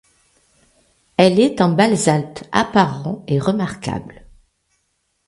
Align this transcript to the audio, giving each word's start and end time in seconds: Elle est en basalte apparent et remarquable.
Elle 1.15 1.39
est 1.39 1.61
en 1.61 1.73
basalte 1.73 2.49
apparent 2.51 3.23
et 3.27 3.37
remarquable. 3.37 4.25